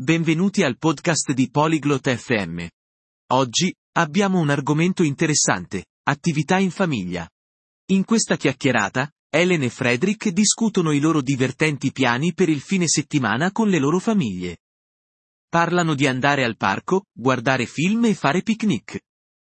[0.00, 2.66] benvenuti al podcast di Polyglot FM.
[3.32, 7.28] Oggi, abbiamo un argomento interessante, attività in famiglia.
[7.90, 13.52] In questa chiacchierata, Ellen e Frederick discutono i loro divertenti piani per il fine settimana
[13.52, 14.60] con le loro famiglie.
[15.50, 18.98] Parlano di andare al parco, guardare film e fare picnic.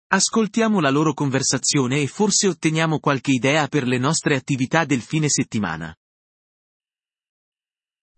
[0.08, 5.28] Ascoltiamo la loro conversazione e forse otteniamo qualche idea per le nostre attività del fine
[5.28, 5.94] settimana.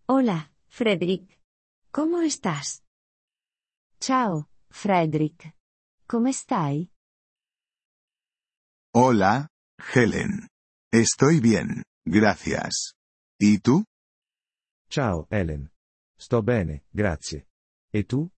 [0.07, 1.42] Hola, Frederick.
[1.95, 2.83] ¿Cómo estás?
[4.01, 5.55] Ciao, Frederick.
[6.07, 6.91] Come stai?
[8.95, 9.49] Hola,
[9.95, 10.49] Helen.
[10.91, 12.95] Estoy bien, gracias.
[13.39, 13.85] ¿Y tú?
[14.89, 15.71] Ciao, Helen.
[16.19, 17.47] Sto bene, grazie.
[17.93, 18.31] E tu?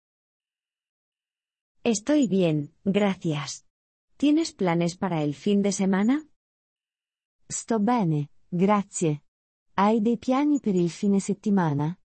[1.84, 3.64] Estoy bien, gracias.
[4.16, 6.26] ¿Tienes planes para el fin de semana?
[7.48, 9.22] Sto bene, grazie.
[9.76, 11.96] Hai dei piani per il fine settimana?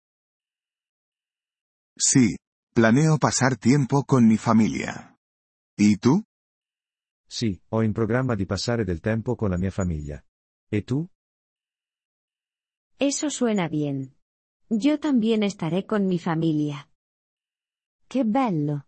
[2.01, 2.37] Sí,
[2.73, 5.17] planeo pasar tiempo con mi familia.
[5.75, 6.23] ¿Y tú?
[7.27, 10.23] Sì, ho in programma di passare del tempo con la mia famiglia.
[10.69, 11.05] E tu?
[12.97, 14.15] Eso suena bien.
[14.69, 16.89] Yo también estaré con mi familia.
[18.07, 18.85] Che bello.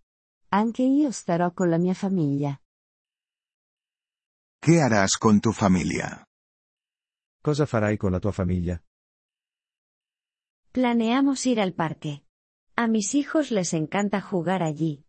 [0.50, 2.62] Anche io starò con la mia famiglia.
[4.62, 6.26] ¿Qué harás con tu familia?
[7.42, 8.82] Cosa farai con la tua famiglia?
[10.72, 12.24] Planeamos ir al parque.
[12.76, 15.06] A mis hijos les encanta jugar allí.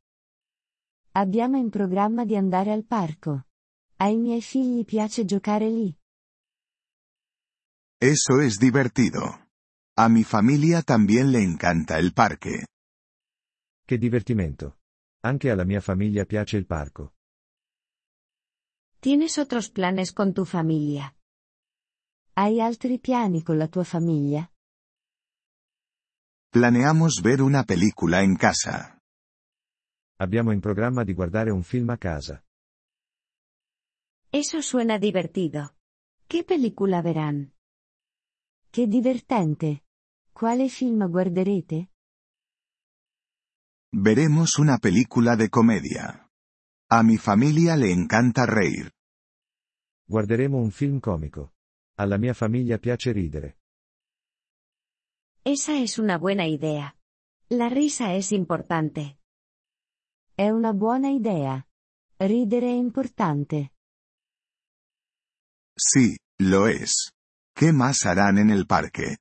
[1.15, 3.47] Abbiamo in programma di andare al parco.
[3.97, 5.95] Ai miei figli piace giocare lì.
[8.01, 9.49] Eso es divertido.
[9.97, 12.67] A mi familia también le encanta el parque.
[13.85, 14.79] Che divertimento.
[15.21, 17.15] Anche alla mia famiglia piace il parco.
[19.01, 21.15] ¿Tienes otros planes con tu familia?
[22.35, 24.52] Hai altri piani con la tua famiglia?
[26.55, 28.99] Planeamos ver una película en casa.
[30.21, 32.45] Abbiamo in programma di guardare un film a casa.
[34.31, 35.75] Eso suena divertido.
[36.29, 37.55] ¿Qué película verán?
[38.71, 39.85] Che divertente.
[40.35, 41.89] Quale film guarderete?
[43.91, 46.29] Veremos una película de comedia.
[46.91, 48.93] A mi familia le encanta reír.
[50.07, 51.55] Guarderemo un film comico.
[51.97, 53.62] Alla mia famiglia piace ridere.
[55.45, 56.97] Esa es una buena idea.
[57.49, 59.19] La risa es importante.
[60.37, 61.67] È una buona idea.
[62.21, 63.73] Ridere è importante.
[65.77, 67.11] Sí, lo es.
[67.57, 69.19] ¿Qué más harán en el parque?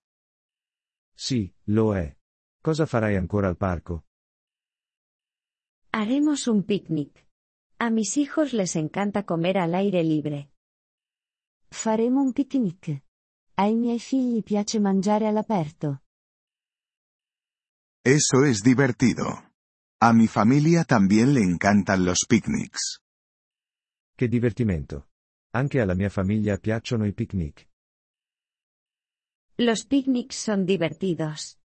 [1.16, 2.16] Sì, lo è.
[2.62, 4.06] Cosa farai ancora al parco?
[5.92, 7.28] Haremos un picnic.
[7.80, 10.52] A mis hijos les encanta comer al aire libre.
[11.72, 13.02] Faremo un picnic.
[13.56, 16.04] Ai miei figli piace mangiare all'aperto.
[18.04, 19.44] Eso es divertido.
[20.02, 23.00] A mi familia también le encantan los picnics.
[24.16, 25.10] Che divertimento.
[25.54, 27.70] Anche alla mia famiglia piacciono i picnic.
[29.58, 31.60] Los picnics son divertidos.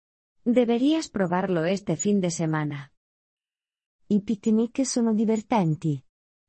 [0.44, 2.92] Deberías probarlo este fin de semana.
[4.08, 6.04] I picnic sono divertenti.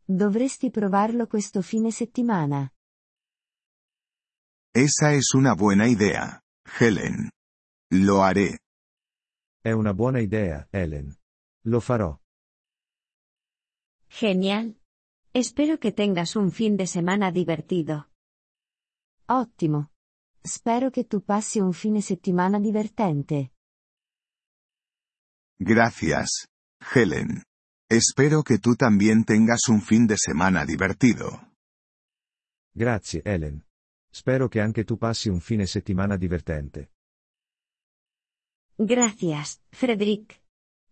[0.04, 2.72] Dovresti provarlo questo fine settimana.
[4.74, 6.42] Esa es una buena idea,
[6.80, 7.30] Helen.
[7.92, 8.65] Lo haré.
[9.66, 11.12] È una buona idea, Helen.
[11.64, 12.16] Lo farò.
[14.06, 14.80] Genial.
[15.32, 18.12] Espero que tengas un fin de semana divertido.
[19.26, 19.90] Ottimo.
[20.40, 23.54] Spero che tu passi un fine settimana divertente.
[25.58, 26.46] Gracias,
[26.94, 27.42] Helen.
[27.90, 31.56] Espero que tú también tengas un fin de semana divertido.
[32.72, 33.66] Grazie, Helen.
[34.12, 36.92] Spero che anche tu passi un fine settimana divertente.
[38.78, 40.42] Gracias, Frederick.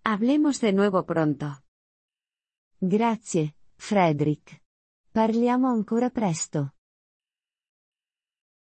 [0.05, 1.63] Hablemos de nuevo pronto.
[2.81, 4.63] Grazie, Frederick.
[5.13, 6.75] Parliamo ancora presto.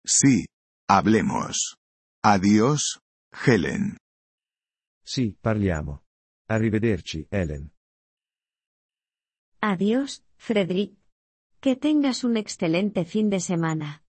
[0.05, 0.47] Sí,
[0.89, 1.77] hablemos.
[2.25, 3.01] Adiós,
[3.47, 3.97] Helen.
[5.05, 6.03] Sì, parliamo.
[6.49, 7.73] Arrivederci, Helen.
[9.61, 10.97] Adiós, Frederick.
[11.61, 14.03] Que tengas un excelente fin de semana.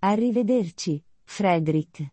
[0.00, 2.12] Arrivederci, Frederick.